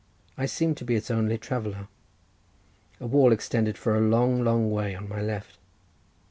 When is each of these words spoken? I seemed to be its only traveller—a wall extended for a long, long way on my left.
I 0.35 0.47
seemed 0.47 0.77
to 0.77 0.83
be 0.83 0.95
its 0.95 1.11
only 1.11 1.37
traveller—a 1.37 1.85
wall 3.05 3.31
extended 3.31 3.77
for 3.77 3.95
a 3.95 4.01
long, 4.01 4.43
long 4.43 4.71
way 4.71 4.95
on 4.95 5.07
my 5.07 5.21
left. 5.21 5.59